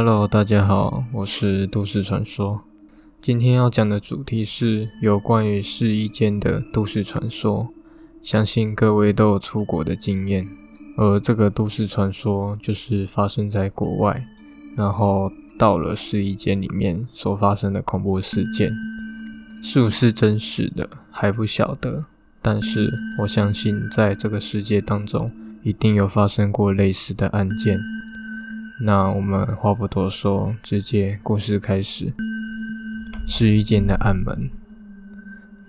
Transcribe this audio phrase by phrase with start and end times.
[0.00, 2.62] Hello，大家好，我是都市传说。
[3.20, 7.70] 今天要讲的主题是有关于试衣间的都市传说。
[8.22, 10.46] 相信各位都有出国的经验，
[10.96, 14.24] 而这个都市传说就是发生在国外，
[14.76, 18.70] 然后到了试衣间里面所发生的恐怖事件，
[19.64, 22.00] 是不是真实的还不晓得。
[22.40, 22.88] 但是
[23.18, 25.28] 我相信，在这个世界当中，
[25.64, 27.80] 一定有发生过类似的案件。
[28.80, 32.12] 那我们话不多说，直接故事开始。
[33.26, 34.50] 试衣间的暗门，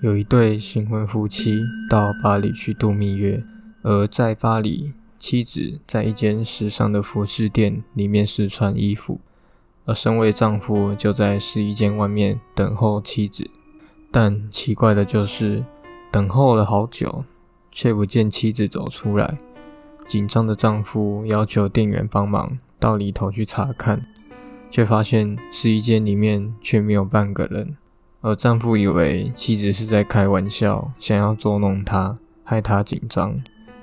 [0.01, 3.43] 有一对新婚夫妻到巴黎去度蜜月，
[3.81, 9.19] 而在巴黎，妻子在一间时尚的服饰店里面试穿衣服，
[9.85, 13.49] 而身为丈夫就在试衣间外面等候妻子。
[14.11, 15.63] 但奇怪的就是，
[16.11, 17.25] 等候了好久，
[17.71, 19.35] 却不见妻子走出来。
[20.07, 22.47] 紧张的丈夫要求店员帮忙。
[22.79, 24.05] 到里头去查看，
[24.71, 27.75] 却发现试衣间里面却没有半个人。
[28.21, 33.35] 而丈夫以为妻子是在开玩笑，想要捉弄他，害他紧张，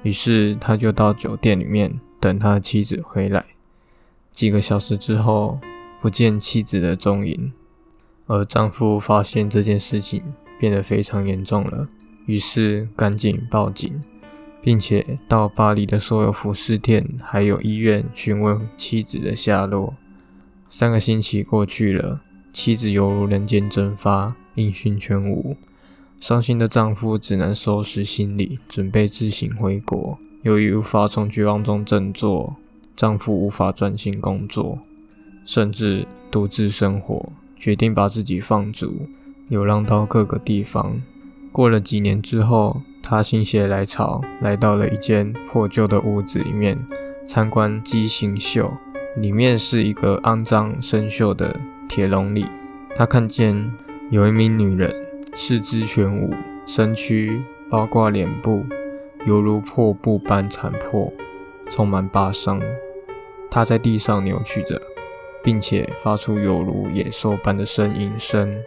[0.02, 3.44] 于是他就到酒店里面等他的妻子回来。
[4.30, 5.58] 几个小时之后，
[6.00, 7.52] 不见妻子的踪影。
[8.26, 10.22] 而丈夫发现这件事情
[10.58, 11.88] 变得非常严重了，
[12.26, 13.98] 于是赶紧报警。
[14.66, 19.94] 并且到巴黎的所有服饰店还有医院询问妻子的下落。
[20.68, 22.20] 三个星期过去了，
[22.52, 25.56] 妻子犹如人间蒸发，音讯全无。
[26.20, 30.18] 伤心的丈夫只能收拾行李，准备自行回国。
[30.42, 32.56] 由于无法从绝望中振作，
[32.96, 34.80] 丈夫无法专心工作，
[35.44, 39.06] 甚至独自生活，决定把自己放逐，
[39.48, 41.00] 流浪到各个地方。
[41.52, 42.82] 过了几年之后。
[43.08, 46.76] 他心血来潮，来到了一间破旧的屋子里面
[47.24, 48.68] 参观畸形秀。
[49.18, 51.56] 里面是一个肮脏生锈的
[51.88, 52.44] 铁笼里，
[52.96, 53.62] 他看见
[54.10, 54.92] 有一名女人
[55.36, 56.34] 四肢全无，
[56.66, 57.40] 身躯
[57.70, 58.66] 包括脸部，
[59.24, 61.12] 犹如破布般残破，
[61.70, 62.60] 充满疤伤。
[63.48, 64.82] 她在地上扭曲着，
[65.44, 68.60] 并且发出犹如野兽般的呻吟声。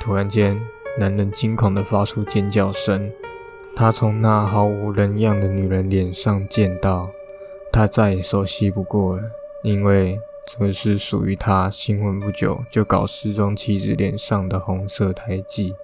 [0.00, 0.60] 突然间，
[0.98, 3.08] 男人惊恐地发出尖叫声。
[3.76, 7.10] 他从那毫无人样的女人脸上见到，
[7.72, 9.22] 他再也熟悉不过了，
[9.62, 15.74] 因为这是属于他新婚不久就搞失踪妻子脸上的红色胎记。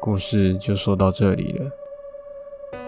[0.00, 1.70] 故事就说到这里了。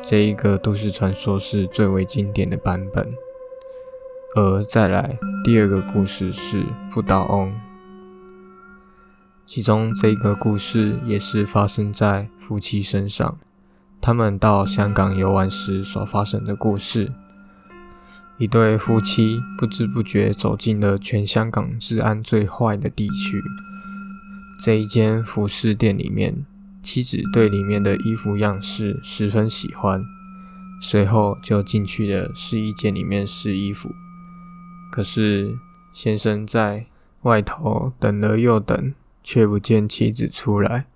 [0.03, 3.07] 这一个都市传说是最为经典的版本，
[4.37, 7.53] 而再来第二个故事是不倒翁，
[9.47, 13.39] 其中这个故事也是发生在夫妻身上。
[14.01, 17.13] 他们到香港游玩时所发生的故事：
[18.39, 23.43] 一对夫妻不知不觉走进了全香港治安最坏的地区。
[24.61, 26.47] 这一间服饰店里面，
[26.83, 30.01] 妻子对里面的衣服样式十分喜欢，
[30.81, 33.91] 随后就进去了试衣间里面试衣服。
[34.91, 35.57] 可是
[35.93, 36.87] 先生在
[37.23, 40.87] 外头等了又等，却不见妻子出来。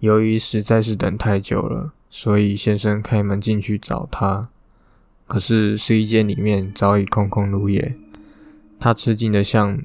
[0.00, 1.92] 由于实在是等太久了。
[2.16, 4.40] 所以先生开门进去找他，
[5.26, 7.96] 可是试衣间里面早已空空如也。
[8.78, 9.80] 他吃惊的向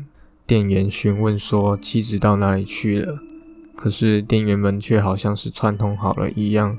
[0.45, 3.23] 店员询问说：“妻子到哪里去了？”
[3.75, 6.71] 可是店员们却好像是串通好了一样，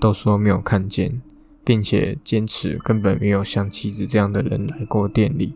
[0.00, 1.14] 都说没有看见，
[1.64, 5.54] 并且坚持根本没有像妻子这样的人来过店里。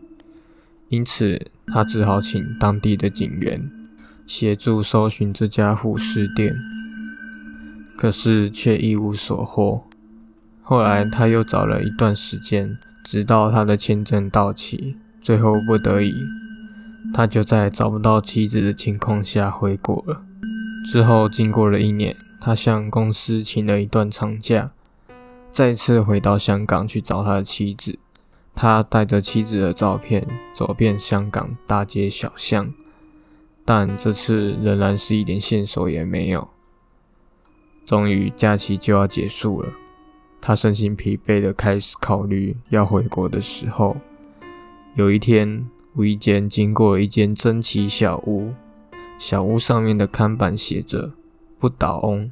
[0.87, 3.69] 因此，他只好请当地的警员
[4.25, 6.55] 协助搜寻这家服饰店。
[8.01, 9.83] 可是却一无所获。
[10.63, 16.11] 后来他又找了一段时间，直到他的签证到期，最后不得已，
[17.13, 20.23] 他就在找不到妻子的情况下回国了。
[20.83, 24.71] 之后经过了一年，他向公司请了一段长假，
[25.51, 27.99] 再次回到香港去找他的妻子。
[28.55, 32.73] 他带着妻子的照片走遍香港大街小巷，
[33.63, 36.49] 但这次仍然是一点线索也没有。
[37.91, 39.69] 终于假期就要结束了，
[40.39, 43.97] 他身心疲惫的开始考虑要回国的时候，
[44.95, 48.53] 有一天无意间经过了一间珍奇小屋，
[49.19, 51.11] 小屋上面的看板写着
[51.59, 52.31] “不倒翁”。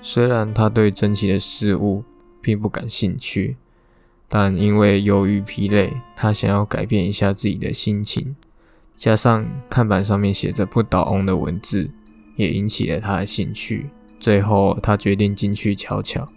[0.00, 2.04] 虽然他对珍奇的事物
[2.40, 3.56] 并不感兴趣，
[4.28, 8.36] 但因为由于疲累，他想要改变一下自己的心情，
[8.94, 11.90] 加上看板上面写着“不倒翁”的文字，
[12.36, 13.90] 也引起了他的兴趣。
[14.20, 16.28] 最后，他决定进去瞧瞧，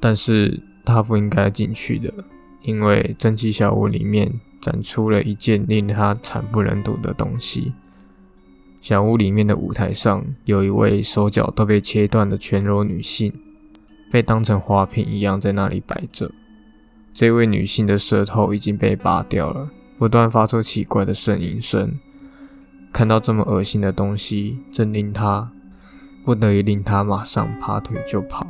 [0.00, 2.12] 但是他不应该进去的，
[2.62, 7.74] 因为蒸汽小屋里面展出了一件令他惨不忍睹的东西。
[8.80, 13.32] 小屋里面的舞台上，有一位手脚都被切断的全裸女性，
[14.10, 16.30] 被当成花瓶一样在那里摆着。
[17.12, 21.92] 这位女性的舌头已经被拔掉了，不断发出奇怪的呻吟声。
[22.92, 25.50] 看到这么恶心的东西，真令他
[26.28, 28.46] 不得已令他马上拔腿就跑。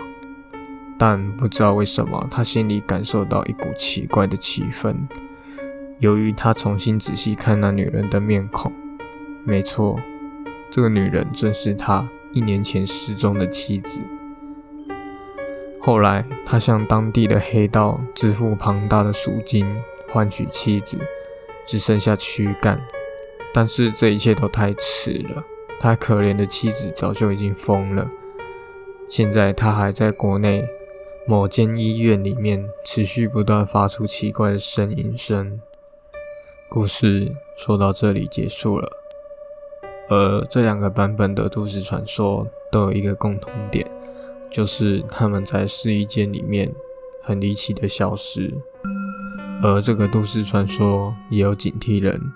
[0.98, 4.96] 但不知道为什么，他心里感受到一股奇怪的气氛。
[6.00, 8.72] 由于他重新仔细看那女人的面孔，
[9.44, 9.96] 没错。
[10.72, 14.00] 这个女人正是他一年前失踪的妻子。
[15.80, 19.64] 后来，他向当地的黑道支付庞大的赎金，
[20.08, 20.98] 换取妻子，
[21.64, 22.82] 只剩下躯干。
[23.54, 25.44] 但是这一切都太迟了，
[25.80, 28.10] 他可怜的妻子早就已经疯了。
[29.08, 30.66] 现在，他还在国内
[31.26, 35.60] 某间医院里面，持续不断发出奇怪的呻吟声。
[36.68, 38.90] 故事说到这里结束了。
[40.10, 43.86] 而这两个版本的都市传说都有一个共同点，
[44.50, 46.72] 就是他们在试衣间里面
[47.22, 48.52] 很离奇的消失。
[49.62, 52.32] 而这个都市传说也有警惕人，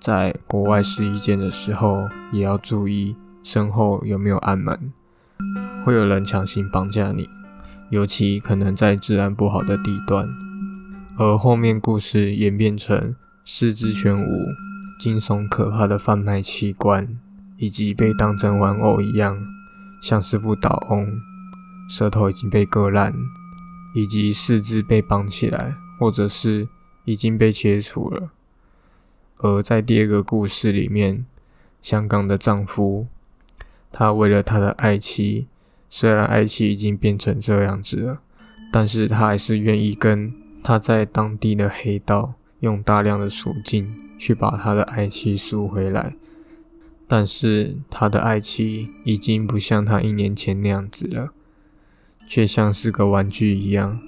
[0.00, 4.92] 在国外试衣间的时候也要注意身后有没有暗门，
[5.84, 7.28] 会有人强行绑架你，
[7.90, 10.26] 尤其可能在治安不好的地段。
[11.18, 13.14] 而后面故事演变成
[13.44, 14.26] 四肢全无。
[15.00, 17.18] 惊悚可怕的贩卖器官，
[17.56, 19.40] 以及被当成玩偶一样，
[20.02, 21.18] 像是不倒翁，
[21.88, 23.14] 舌头已经被割烂，
[23.94, 26.68] 以及四肢被绑起来，或者是
[27.06, 28.28] 已经被切除了。
[29.42, 31.26] 而在第二个故事里面，
[31.82, 33.06] 香港的丈夫，
[33.92, 35.46] 他为了他的爱妻，
[35.90, 38.20] 虽然爱妻已经变成这样子了，
[38.72, 40.32] 但是他还是愿意跟
[40.62, 44.06] 他在当地的黑道用大量的赎金。
[44.20, 46.14] 去把他的爱妻赎回来，
[47.08, 51.32] 但是他的爱妻已经不像他一年前那样子了，
[52.28, 53.98] 却像是个玩具一样。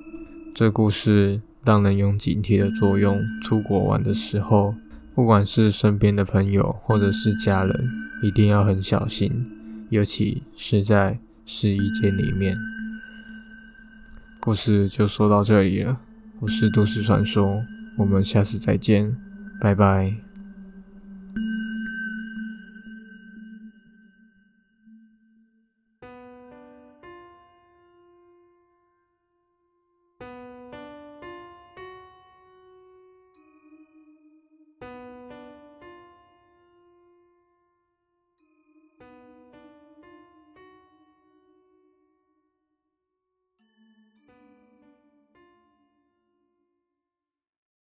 [0.55, 3.23] 这故事让人有警惕的作用。
[3.43, 4.75] 出国玩的时候，
[5.15, 7.91] 不管是身边的朋友或者是家人，
[8.23, 9.31] 一定要很小心，
[9.91, 12.57] 尤其是在试衣间里面。
[14.41, 16.01] 故事就说到这里了，
[16.41, 17.63] 我是都市传说，
[17.99, 19.13] 我们下次再见。
[19.61, 20.32] 拜拜。